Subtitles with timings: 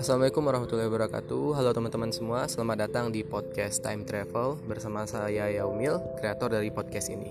[0.00, 1.60] Assalamualaikum warahmatullahi wabarakatuh.
[1.60, 7.12] Halo teman-teman semua, selamat datang di podcast Time Travel Bersama saya Yaumil, kreator dari podcast
[7.12, 7.28] ini.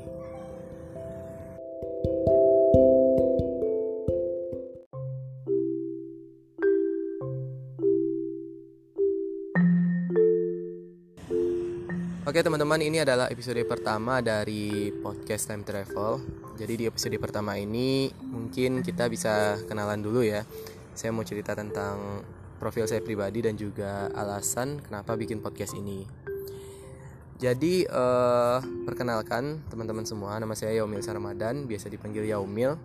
[12.22, 16.22] Oke teman-teman, ini adalah episode pertama dari podcast Time Travel.
[16.54, 20.46] Jadi di episode pertama ini mungkin kita bisa kenalan dulu ya.
[20.94, 22.22] Saya mau cerita tentang
[22.60, 26.04] profil saya pribadi dan juga alasan kenapa bikin podcast ini
[27.40, 32.76] Jadi uh, perkenalkan teman-teman semua, nama saya Yaumil Saramadan, biasa dipanggil Yaumil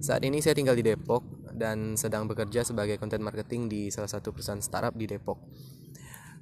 [0.00, 4.32] Saat ini saya tinggal di Depok dan sedang bekerja sebagai content marketing di salah satu
[4.32, 5.36] perusahaan startup di Depok.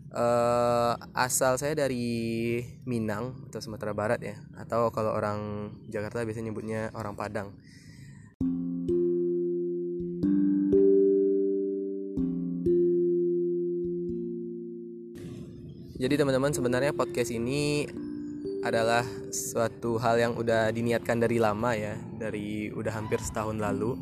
[0.08, 6.80] Uh, asal saya dari Minang atau Sumatera Barat ya, atau kalau orang Jakarta biasanya nyebutnya
[6.94, 7.58] orang Padang.
[15.98, 17.82] Jadi teman-teman sebenarnya podcast ini
[18.62, 19.02] adalah
[19.34, 23.98] suatu hal yang udah diniatkan dari lama ya, dari udah hampir setahun lalu.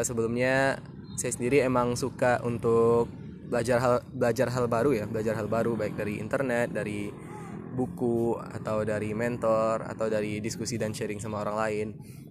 [0.00, 0.80] Sebelumnya
[1.20, 3.12] saya sendiri emang suka untuk
[3.52, 7.12] belajar hal belajar hal baru ya, belajar hal baru baik dari internet, dari
[7.76, 11.88] buku atau dari mentor atau dari diskusi dan sharing sama orang lain.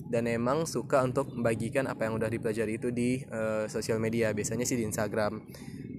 [0.09, 4.65] Dan emang suka untuk membagikan apa yang udah dipelajari itu di uh, sosial media, biasanya
[4.65, 5.37] sih di Instagram.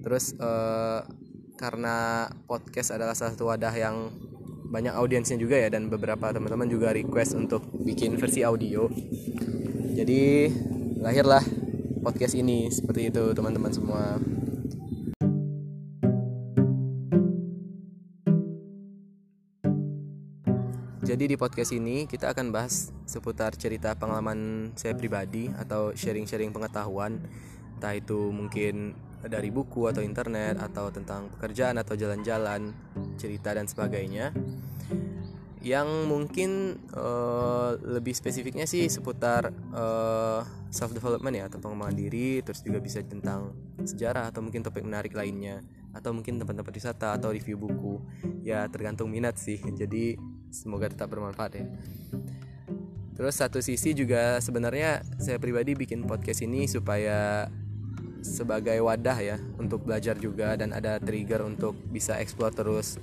[0.07, 1.03] Terus uh,
[1.59, 4.07] karena podcast adalah salah satu wadah yang
[4.71, 8.87] banyak audiensnya juga ya dan beberapa teman-teman juga request untuk bikin versi audio.
[9.99, 10.47] Jadi
[11.03, 11.43] lahirlah
[11.99, 12.71] podcast ini.
[12.71, 14.15] Seperti itu teman-teman semua.
[21.03, 27.19] Jadi di podcast ini kita akan bahas seputar cerita pengalaman saya pribadi atau sharing-sharing pengetahuan.
[27.75, 28.95] Entah itu mungkin
[29.25, 32.69] dari buku atau internet atau tentang pekerjaan atau jalan-jalan,
[33.17, 34.29] cerita dan sebagainya.
[35.57, 36.51] Yang mungkin
[36.93, 42.79] uh, lebih spesifiknya sih seputar uh, eh, self development ya atau pengembangan diri terus juga
[42.79, 43.51] bisa tentang
[43.81, 47.99] sejarah atau mungkin topik menarik lainnya atau mungkin tempat-tempat wisata atau review buku.
[48.45, 50.15] Ya tergantung minat sih jadi
[50.53, 51.65] semoga tetap bermanfaat ya.
[53.17, 57.49] Terus satu sisi juga sebenarnya saya pribadi bikin podcast ini supaya
[58.27, 62.99] sebagai wadah ya untuk belajar juga dan ada trigger untuk bisa explore terus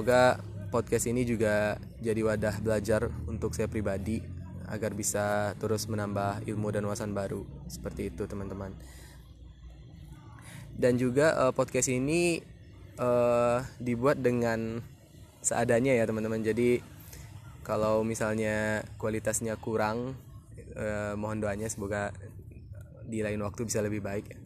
[0.00, 0.38] Semoga
[0.70, 4.22] podcast ini juga jadi wadah belajar untuk saya pribadi
[4.70, 8.70] agar bisa terus menambah ilmu dan wawasan baru seperti itu teman-teman.
[10.78, 12.38] Dan juga uh, podcast ini
[13.02, 14.80] uh, dibuat dengan
[15.42, 16.40] seadanya ya teman-teman.
[16.40, 16.80] Jadi
[17.66, 20.14] kalau misalnya kualitasnya kurang,
[20.76, 22.14] uh, mohon doanya semoga
[23.06, 24.36] di lain waktu bisa lebih baik.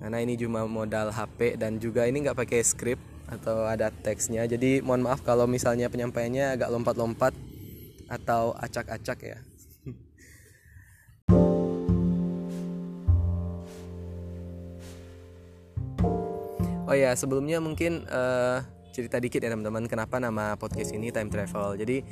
[0.00, 4.48] Karena ini cuma modal HP dan juga ini nggak pakai script atau ada teksnya.
[4.48, 7.36] Jadi mohon maaf kalau misalnya penyampaiannya agak lompat-lompat
[8.10, 9.38] atau acak-acak ya.
[16.90, 21.78] Oh ya sebelumnya mungkin uh, cerita dikit ya teman-teman kenapa nama podcast ini time travel.
[21.78, 22.02] Jadi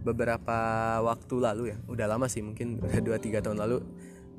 [0.00, 0.58] beberapa
[1.04, 3.78] waktu lalu ya udah lama sih mungkin udah 2-3 tahun lalu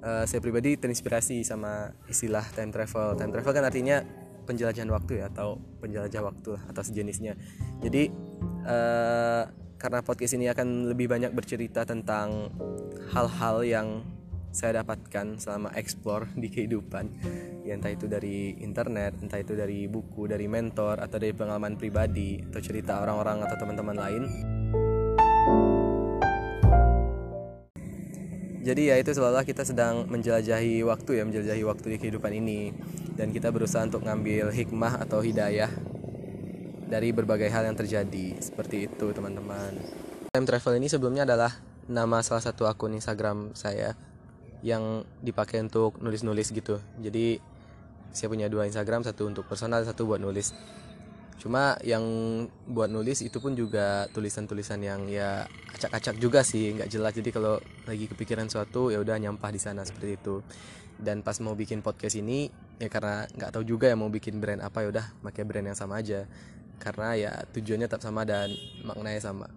[0.01, 3.16] uh, saya pribadi terinspirasi sama istilah time travel.
[3.16, 4.03] Time travel kan artinya
[4.45, 7.38] penjelajahan waktu ya atau penjelajah waktu atau sejenisnya.
[7.79, 8.09] Jadi
[8.66, 9.44] uh,
[9.77, 12.53] karena podcast ini akan lebih banyak bercerita tentang
[13.13, 13.88] hal-hal yang
[14.51, 17.07] saya dapatkan selama explore di kehidupan
[17.63, 22.43] ya entah itu dari internet entah itu dari buku dari mentor atau dari pengalaman pribadi
[22.51, 24.23] atau cerita orang-orang atau teman-teman lain
[28.61, 32.69] jadi ya itu seolah kita sedang menjelajahi waktu ya menjelajahi waktu di kehidupan ini.
[33.17, 35.69] Dan kita berusaha untuk ngambil hikmah atau hidayah
[36.85, 38.37] dari berbagai hal yang terjadi.
[38.37, 39.73] Seperti itu teman-teman.
[40.29, 41.58] Time travel ini sebelumnya adalah
[41.90, 43.97] nama salah satu akun Instagram saya
[44.61, 46.78] yang dipakai untuk nulis-nulis gitu.
[47.02, 47.41] Jadi
[48.13, 50.53] saya punya dua Instagram satu untuk personal satu buat nulis
[51.41, 52.05] cuma yang
[52.70, 57.17] buat nulis itu pun juga tulisan-tulisan yang ya acak-acak juga sih nggak jelas.
[57.17, 57.58] Jadi kalau
[57.90, 60.46] lagi kepikiran suatu ya udah nyampah di sana seperti itu.
[61.02, 62.46] Dan pas mau bikin podcast ini
[62.78, 65.78] ya karena nggak tahu juga ya mau bikin brand apa ya udah pakai brand yang
[65.78, 66.29] sama aja.
[66.78, 68.53] Karena ya tujuannya tetap sama dan
[68.85, 69.49] maknanya sama.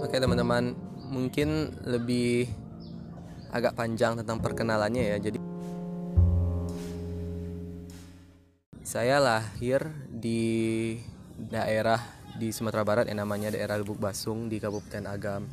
[0.00, 0.72] Oke teman-teman
[1.12, 2.48] mungkin lebih
[3.52, 5.18] agak panjang tentang perkenalannya ya.
[5.28, 5.49] Jadi
[8.90, 10.98] saya lahir di
[11.38, 12.02] daerah
[12.34, 15.46] di Sumatera Barat yang namanya daerah Lubuk Basung di Kabupaten Agam.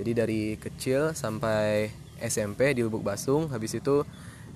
[0.00, 1.92] Jadi dari kecil sampai
[2.24, 4.00] SMP di Lubuk Basung, habis itu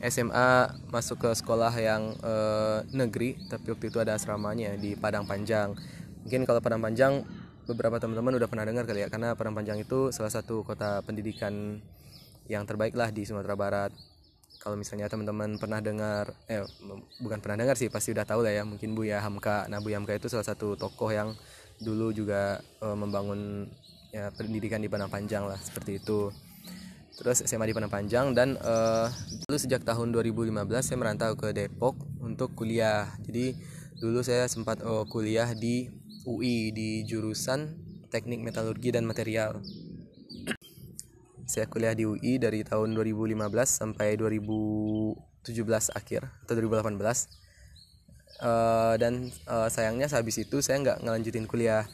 [0.00, 5.76] SMA masuk ke sekolah yang eh, negeri, tapi waktu itu ada asramanya di Padang Panjang.
[6.24, 7.28] Mungkin kalau Padang Panjang
[7.68, 11.76] beberapa teman-teman udah pernah dengar kali ya, karena Padang Panjang itu salah satu kota pendidikan
[12.48, 13.92] yang terbaik lah di Sumatera Barat
[14.64, 16.64] kalau misalnya teman-teman pernah dengar eh
[17.20, 19.68] bukan pernah dengar sih pasti udah tahu lah ya mungkin Buya Hamka.
[19.68, 21.36] Nah Buya Hamka itu salah satu tokoh yang
[21.84, 23.68] dulu juga uh, membangun
[24.08, 26.32] ya pendidikan di Padang Panjang lah seperti itu.
[27.12, 29.12] Terus SMA di Padang Panjang dan uh,
[29.44, 33.12] dulu sejak tahun 2015 saya merantau ke Depok untuk kuliah.
[33.20, 33.52] Jadi
[34.00, 35.92] dulu saya sempat uh, kuliah di
[36.24, 37.68] UI di jurusan
[38.08, 39.60] Teknik Metalurgi dan Material
[41.44, 43.36] saya kuliah di UI dari tahun 2015
[43.68, 45.20] sampai 2017
[45.92, 47.04] akhir atau 2018 uh,
[48.40, 51.84] eh, dan uh, sayangnya sehabis itu saya nggak ngelanjutin kuliah.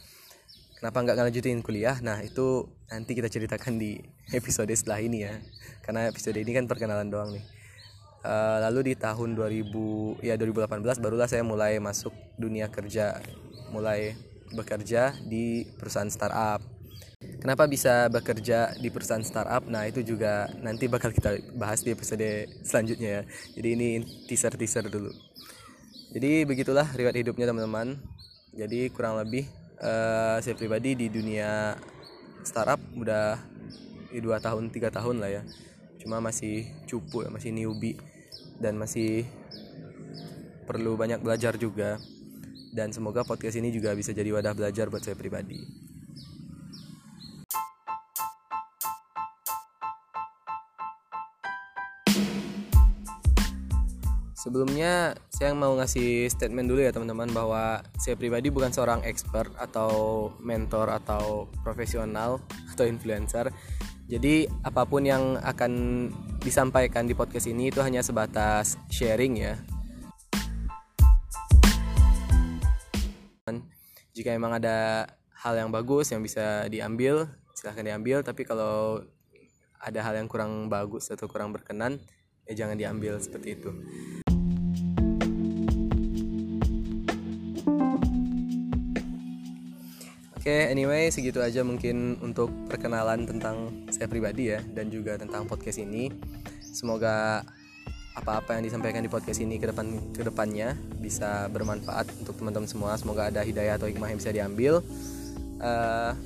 [0.79, 1.99] Kenapa nggak ngelanjutin kuliah?
[2.01, 4.01] Nah itu nanti kita ceritakan di
[4.39, 5.35] episode setelah ini ya.
[5.83, 7.45] Karena episode ini kan perkenalan doang nih.
[8.21, 13.19] Uh, lalu di tahun 2000 ya 2018 barulah saya mulai masuk dunia kerja.
[13.75, 14.15] Mulai
[14.51, 16.80] bekerja di perusahaan startup
[17.41, 19.65] Kenapa bisa bekerja di perusahaan startup?
[19.65, 23.23] Nah, itu juga nanti bakal kita bahas di episode selanjutnya ya.
[23.57, 23.89] Jadi ini
[24.29, 25.09] teaser-teaser dulu.
[26.13, 27.97] Jadi begitulah riwayat hidupnya teman-teman.
[28.53, 29.49] Jadi kurang lebih
[29.81, 31.81] uh, saya pribadi di dunia
[32.45, 33.41] startup udah
[34.21, 35.43] dua tahun tiga tahun lah ya.
[35.97, 37.97] Cuma masih cupu ya, masih newbie
[38.61, 39.25] dan masih
[40.69, 41.97] perlu banyak belajar juga.
[42.71, 45.90] Dan semoga podcast ini juga bisa jadi wadah belajar buat saya pribadi.
[54.41, 60.33] Sebelumnya saya mau ngasih statement dulu ya teman-teman bahwa saya pribadi bukan seorang expert atau
[60.41, 62.41] mentor atau profesional
[62.73, 63.53] atau influencer.
[64.09, 65.73] Jadi apa pun yang akan
[66.41, 69.61] disampaikan di podcast ini itu hanya sebatas sharing ya.
[74.17, 75.05] Jika memang ada
[75.37, 78.25] hal yang bagus yang bisa diambil, silahkan diambil.
[78.25, 79.05] Tapi kalau
[79.77, 82.01] ada hal yang kurang bagus atau kurang berkenan,
[82.49, 83.71] ya jangan diambil seperti itu.
[90.51, 95.47] Oke, okay, anyway segitu aja mungkin untuk perkenalan tentang saya pribadi ya dan juga tentang
[95.47, 96.11] podcast ini.
[96.59, 97.47] Semoga
[98.19, 102.99] apa-apa yang disampaikan di podcast ini ke depan ke depannya bisa bermanfaat untuk teman-teman semua.
[102.99, 104.83] Semoga ada hidayah atau hikmah yang bisa diambil.
[105.63, 106.19] Uh,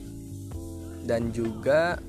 [1.04, 2.00] dan juga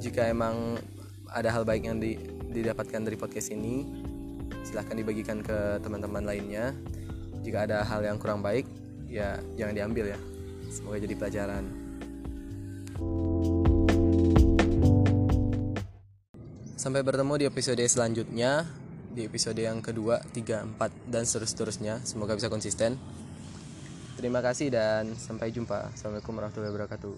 [0.00, 0.80] jika emang
[1.28, 2.16] ada hal baik yang di,
[2.48, 3.84] didapatkan dari podcast ini,
[4.64, 6.72] silahkan dibagikan ke teman-teman lainnya.
[7.44, 8.64] Jika ada hal yang kurang baik,
[9.04, 10.37] ya jangan diambil ya.
[10.68, 11.64] Semoga jadi pelajaran.
[16.78, 18.62] Sampai bertemu di episode selanjutnya,
[19.10, 21.98] di episode yang kedua, tiga, empat, dan seterusnya.
[22.06, 22.94] Semoga bisa konsisten.
[24.14, 25.90] Terima kasih dan sampai jumpa.
[25.90, 27.14] Assalamualaikum warahmatullahi wabarakatuh.